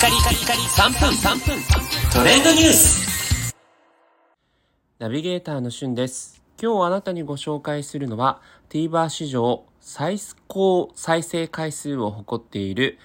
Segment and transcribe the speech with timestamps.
[0.00, 1.62] カリカリカリ3分3分
[2.10, 3.54] トレンドニュース
[4.98, 6.42] ナビゲーターのしゅんです。
[6.58, 8.40] 今日あなたにご紹介するのは
[8.70, 10.16] TVer 史上最
[10.48, 12.98] 高再生回数を誇っている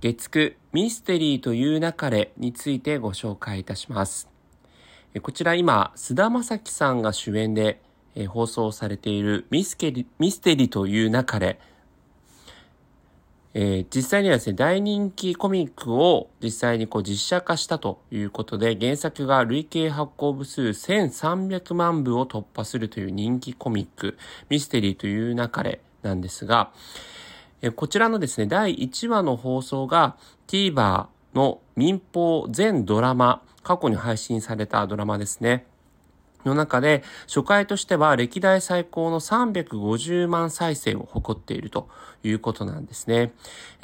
[0.00, 4.26] 月9ミステリーという流れについてご紹介いたします。
[5.12, 7.82] えこちら今、菅田将暉さんが主演で
[8.14, 11.58] え放送されているミスケリミステリーという流れ
[13.54, 24.16] えー実際にはですね、大人気コミックを実際にこう実写化したということで、原作が累計発行部数1300万部を突破するという人気コミック、
[24.48, 26.72] ミステリーという流れなんですが、
[27.60, 30.16] えーこちらのですね、第1話の放送が
[30.48, 35.66] TVer の民放全ドラマ、過去に配信されたドラマですね。
[36.44, 41.88] の中で、初回としては歴代最高の350万再生を誇っていると
[42.22, 43.32] いうことなんですね。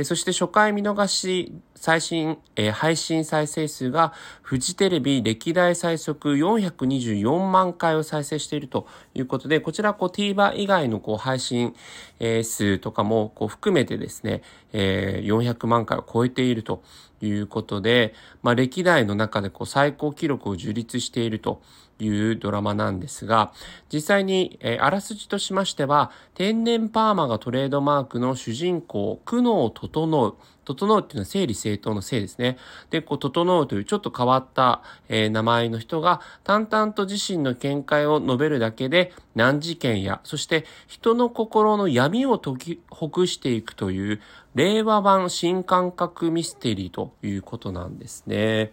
[0.02, 11.74] そして初回見逃し最新、えー配信再生数がフジテレビ歴代最速424万回を再生しているということで、こちらこう TVer 以外のこう配信、
[12.20, 16.82] えー数とかもこう含めてですね、えー400万回を超えていると
[17.20, 21.60] いうことで、まあ、歴代の中でこう最高記録を樹立していると
[21.98, 23.52] いうドラマなんですが、
[23.92, 30.36] 実際に、えーあらすじとしましては、天然パーマがトレードマークの主人公、苦悩整う。
[30.64, 32.58] 整うっていうのは整理整頓のせいですね。
[32.90, 44.20] で、こう、整うというちょっと変わった、えー名前の人が、淡々と自身の見解を述べるだけで、難事件や、そして人の心の闇を解きほぐしていくという、
[44.54, 48.72] 令和版新感覚ミステリーということなんですね。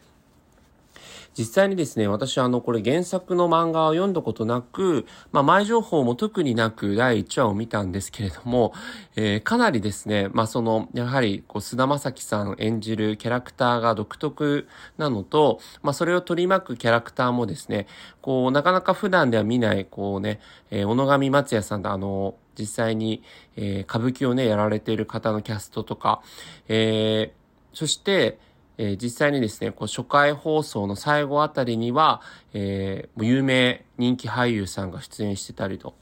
[1.37, 8.73] 実際にですね、私はあの、これ原作の漫画を読んだことなく、まあ、前情報も特になく第1話を見たんですけれども、
[9.17, 17.87] えーかなりですね、まあ、その、やはり、こう、菅田将暉さん演じるキャラクターが独特なのと、まあ、それを取り巻くキャラクターもですね、
[18.21, 20.39] こう、なかなか普段では見ない、こうね、
[20.71, 23.23] えー小野上松也さんとあの、実際に、
[23.57, 26.21] えー歌舞伎をね、やられている方のキャストとか、
[26.69, 27.45] えー
[27.77, 28.39] そして、
[28.77, 32.21] えー実際にですね、こう初回放送の最後あたりには、
[32.53, 35.93] えーもう有名人気俳優さんが出演してたりと。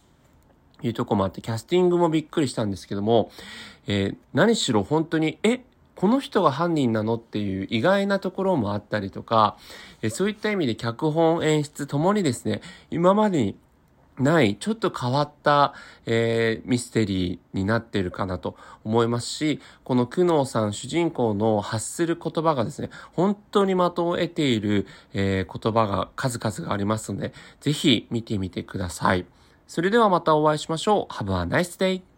[0.82, 3.32] いうとこもあって、キャスティングもびっくりしたんですけども、
[3.88, 5.62] えー何しろ本当に、え、
[5.96, 9.58] この人が犯人なのっていう意外なところもあったりとか、
[10.02, 12.62] えそういった意味で脚本演出ともにですね、
[12.92, 13.56] 今までに
[14.20, 15.74] ない、ちょっと変わった、
[16.06, 29.26] えーミステリーになっているかなと思いますし、この久能さん主人公の発する言葉がですね、本当に的を得ている、えー言葉が数々がありますので、ぜひ見てみてください。
[29.68, 31.14] それではまたお会いしましょう。
[31.14, 32.13] Have a nice day!